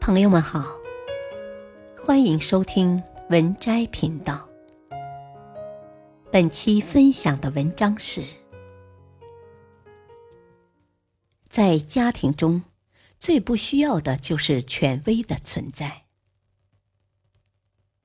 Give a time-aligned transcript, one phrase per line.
[0.00, 0.80] 朋友们好，
[1.94, 4.48] 欢迎收听文摘频道。
[6.32, 8.24] 本期分享的文章是：
[11.50, 12.62] 在家庭中，
[13.18, 16.04] 最不需要的就是权威的存在。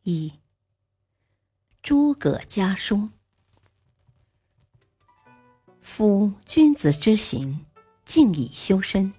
[0.03, 0.33] 一，
[1.81, 3.07] 诸葛家书：
[5.79, 7.65] 夫君子之行，
[8.05, 9.13] 静以修身，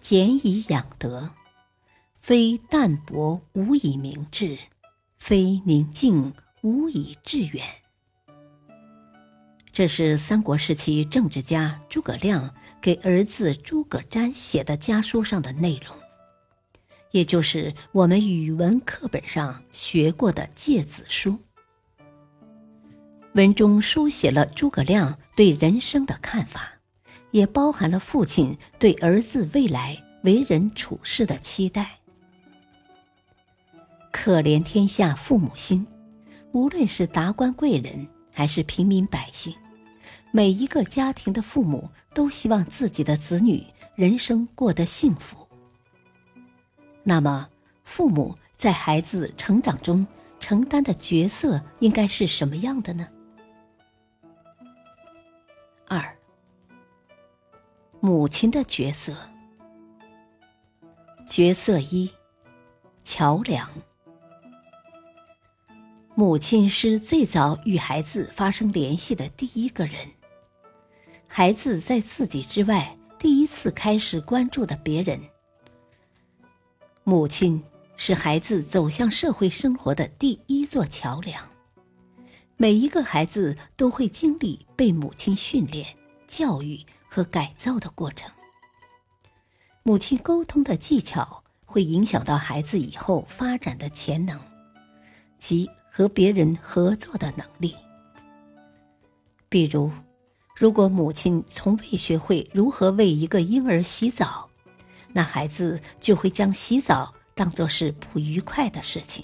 [0.00, 1.30] 俭以养德。
[2.22, 4.56] 非淡泊无以明志，
[5.18, 7.66] 非宁静无以致远。
[9.72, 15.96] 这是三国时期政治家诸葛亮给儿子诸葛瞻写的家书上的内容，
[17.10, 21.32] 也就是我们语文课本上学过的《诫子书》。
[23.32, 26.74] 文中书写了诸葛亮对人生的看法，
[27.32, 31.98] 也包含了父亲对儿子未来为人处事的期待。
[34.12, 35.84] 可怜天下父母心，
[36.52, 39.52] 无论是达官贵人还是平民百姓，
[40.30, 45.48] 每一个家庭的父母都希望自己的子女人生过得幸福。
[47.02, 47.48] 那么，
[47.84, 50.06] 父母在孩子成长中
[50.38, 53.08] 承担的角色应该是什么样的呢？
[55.88, 56.16] 二，
[57.98, 59.16] 母亲的角色。
[61.26, 62.12] 角色一，
[63.02, 63.68] 桥梁。
[66.14, 70.06] 母亲是最早与孩子发生联系的第一个人，
[71.26, 75.18] 孩子在自己之外第一次开始关注的别人。
[77.02, 77.62] 母亲
[77.96, 81.42] 是孩子走向社会生活的第一座桥梁，
[82.58, 85.86] 每一个孩子都会经历被母亲训练、
[86.28, 88.30] 教育和改造的过程。
[89.82, 94.38] 母亲沟通的技巧会影响到孩子以后发展的潜能，
[95.38, 95.70] 及。
[95.94, 97.74] 和别人合作的能力，
[99.50, 99.90] 比如，
[100.56, 104.48] 如果母亲从未学会如何为一个婴儿洗澡，
[105.12, 109.22] 那孩子就会将洗澡当作是不愉快的事情。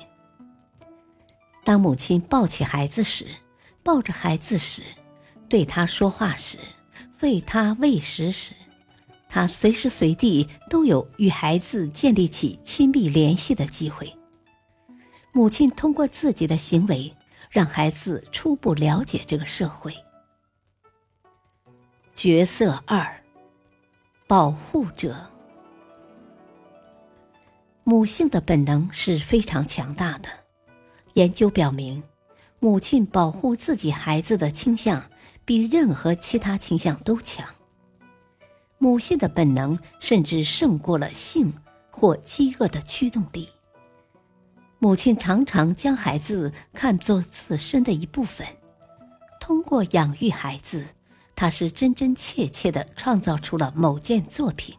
[1.64, 3.24] 当母亲抱起孩子时，
[3.82, 4.82] 抱着孩子时，
[5.48, 6.58] 对他说话时，
[7.20, 8.52] 喂他喂食时，
[9.26, 14.17] 他随时随地都有与孩子建立起亲密联系的机会。
[15.38, 17.14] 母亲通过自己的行为，
[17.48, 19.94] 让孩子初步了解这个社会。
[22.12, 23.22] 角色二：
[24.26, 25.30] 保护者。
[27.84, 30.28] 母性的本能是非常强大的。
[31.12, 32.02] 研究表明，
[32.58, 35.08] 母亲保护自己孩子的倾向
[35.44, 37.46] 比任何其他倾向都强。
[38.78, 41.54] 母性的本能甚至胜过了性
[41.92, 43.48] 或饥饿的驱动力。
[44.80, 48.46] 母亲常常将孩子看作自身的一部分，
[49.40, 50.86] 通过养育孩子，
[51.34, 54.76] 她是真真切切的创造出了某件作品。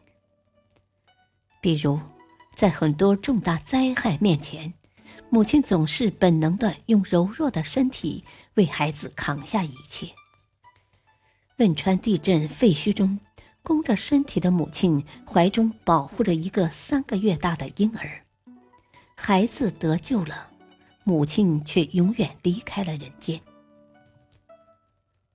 [1.60, 2.00] 比如，
[2.56, 4.74] 在很多重大灾害面前，
[5.30, 8.24] 母亲总是本能的用柔弱的身体
[8.54, 10.08] 为孩子扛下一切。
[11.58, 13.20] 汶川地震废墟中，
[13.62, 18.22] 弓着身体的母亲怀中保护着一个三个月大的婴儿。
[19.22, 20.50] 孩子得救了，
[21.04, 23.40] 母亲却永远离开了人间。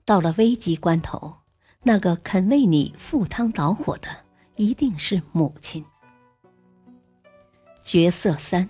[0.06, 1.36] 到了危急关头，
[1.82, 4.08] 那个肯为你赴汤蹈火的，
[4.56, 5.84] 一定是母亲。
[7.82, 8.68] 角色三：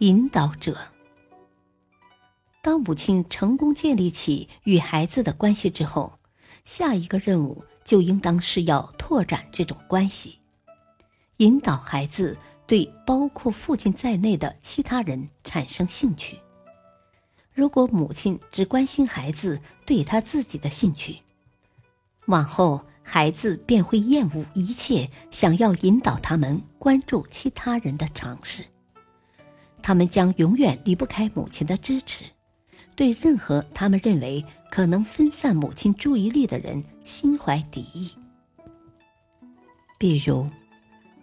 [0.00, 0.76] 引导者。
[2.60, 6.18] 当母亲成功建立起与孩子的关系之后，
[6.64, 10.40] 下一个任务就应当是要拓展这种关系，
[11.36, 12.36] 引导孩子。
[12.70, 16.38] 对包括父亲在内的其他人产生兴趣。
[17.52, 21.18] 如果母亲只关心孩子对他自己的兴趣，
[22.26, 28.64] 往后孩子便会厌恶一切想要引导他们关注其他人的尝试。
[29.82, 32.24] 他们将永远离不开母亲的支持，
[32.94, 38.12] 对任何他们认为可能分散母亲注意力的人心怀敌意。
[39.98, 40.48] 比如。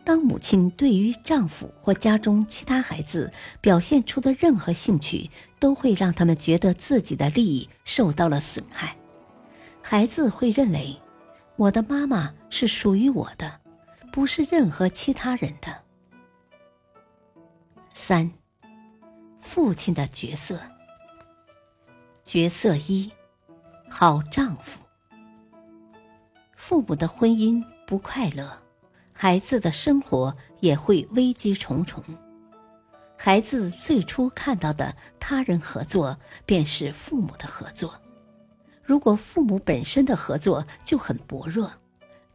[0.07, 8.95] 当母亲对于丈夫或家中其他孩子表现出的任何兴趣，都会让他们觉得自己的利益受到了损害。
[9.81, 10.97] 孩子会认为，
[11.57, 13.59] 我的妈妈是属于我的，
[14.09, 15.83] 不是任何其他人的。
[17.93, 18.31] 三，
[19.41, 20.57] 父亲的角色。
[22.23, 23.11] 角色一，
[23.89, 24.79] 好丈夫。
[26.55, 28.57] 父母的婚姻不快乐。
[29.19, 32.03] 孩子的生活也会危机重重。
[33.17, 36.15] 孩子最初看到的他人合作，
[36.45, 37.99] 便是父母的合作。
[38.83, 41.71] 如果父母本身的合作就很薄弱，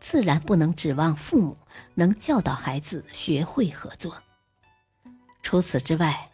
[0.00, 1.56] 自然不能指望父母
[1.94, 4.16] 能教导孩子学会合作。
[5.40, 6.30] 除此之外，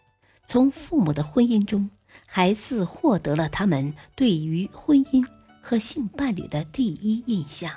[0.47, 1.91] 从父母的婚姻中，
[2.25, 5.23] 孩子获得了他们对于婚姻
[5.61, 7.71] 和性伴侣的第一印象。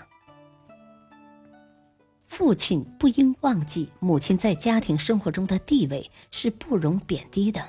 [2.42, 7.64] 父亲不应忘记，母亲在家庭生活中的地位是不容贬低的。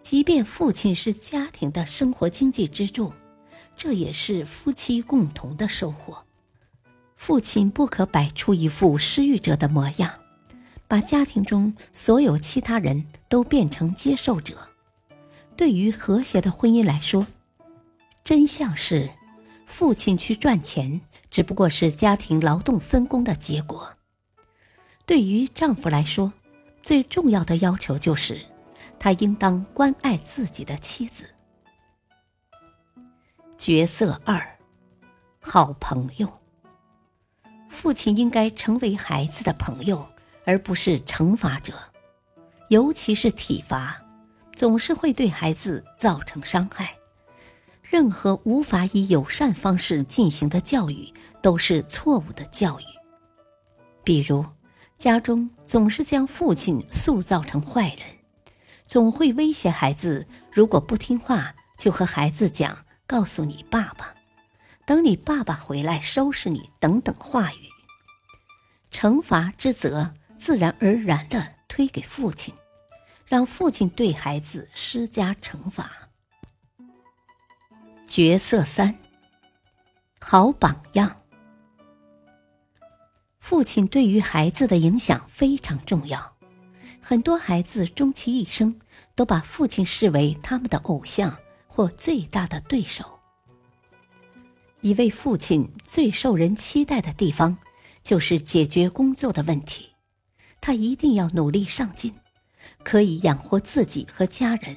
[0.00, 3.12] 即便父亲是家庭的生活经济支柱，
[3.76, 6.22] 这也是夫妻共同的收获。
[7.16, 10.14] 父亲不可摆出一副失欲者的模样，
[10.86, 14.68] 把家庭中所有其他人都变成接受者。
[15.56, 17.26] 对于和谐的婚姻来说，
[18.22, 19.10] 真相是，
[19.66, 21.00] 父亲去赚钱。
[21.34, 23.92] 只不过是家庭劳动分工的结果。
[25.04, 26.32] 对于丈夫来说，
[26.80, 28.40] 最重要的要求就是，
[29.00, 31.28] 他应当关爱自己的妻子。
[33.56, 34.56] 角色二，
[35.40, 36.32] 好朋友。
[37.68, 40.06] 父亲应该成为孩子的朋友，
[40.44, 41.74] 而不是惩罚者，
[42.68, 44.00] 尤其是体罚，
[44.54, 46.94] 总是会对孩子造成伤害。
[47.94, 52.84] 任何无法以友善方式进行的教育都是错误的教育。
[54.02, 54.44] 比如，
[54.98, 58.00] 家中总是将父亲塑造成坏人，
[58.84, 62.76] 总会威胁孩子，如果不听话，就和孩子讲
[63.06, 64.12] “告诉你爸爸，
[64.84, 67.68] 等你爸爸回来收拾你”等等话语。
[68.90, 72.52] 惩罚之责自然而然的推给父亲，
[73.24, 76.03] 让父亲对孩子施加惩罚。
[78.06, 78.94] 角色三，
[80.20, 81.20] 好榜样。
[83.40, 86.36] 父亲对于孩子的影响非常重要，
[87.00, 88.78] 很多孩子终其一生
[89.14, 91.36] 都把父亲视为他们的偶像
[91.66, 93.18] 或最大的对手。
[94.80, 97.56] 一位父亲最受人期待的地方，
[98.02, 99.90] 就是解决工作的问题，
[100.60, 102.14] 他一定要努力上进，
[102.82, 104.76] 可以养活自己和家人。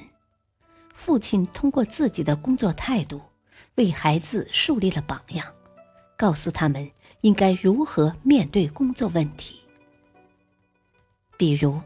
[0.98, 3.22] 父亲通过自己的工作态度，
[3.76, 5.46] 为孩子树立了榜样，
[6.16, 6.90] 告诉他们
[7.20, 9.60] 应该如何面对工作问题。
[11.36, 11.80] 比如，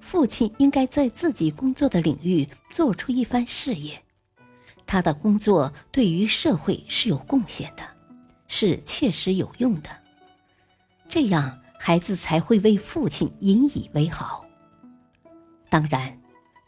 [0.00, 4.00] 父亲应该在自己工作的领域做出一番事业，
[4.86, 7.82] 他的工作对于社会是有贡献的，
[8.46, 9.90] 是切实有用的，
[11.08, 14.46] 这样孩子才会为父亲引以为豪。
[15.68, 16.16] 当然，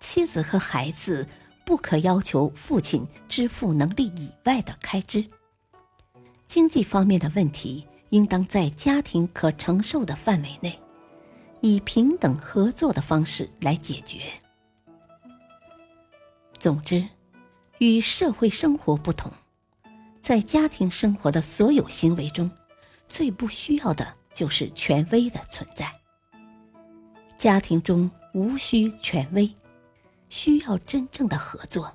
[0.01, 1.25] 妻子和孩子。
[1.67, 5.27] 不可要求父亲支付能力以外的开支。
[6.47, 10.79] 经济方面的问题，应当在家庭可承受的范围内，
[11.61, 14.21] 以平等合作的方式来解决。
[16.57, 17.05] 总之，
[17.79, 19.33] 与社会生活不同，
[20.21, 22.49] 在家庭生活的所有行为中，
[23.09, 25.93] 最不需要的就是权威的存在。
[27.37, 29.53] 家庭中无需权威。
[30.37, 31.91] 需要真正的合作。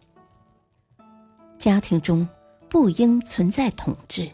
[1.60, 2.28] 家庭中
[2.68, 4.32] 不应存在统治，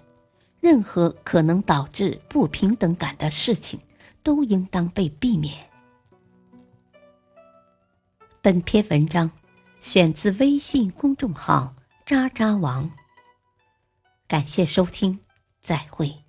[0.61, 3.77] 任何可能导致不平等感的事情
[4.23, 5.69] 都应当被避免。
[8.41, 9.29] 本篇文章
[9.81, 11.75] 选自微信公众号
[12.07, 12.89] “渣渣王”。
[14.25, 15.19] 感谢收听，
[15.59, 16.26] 再会。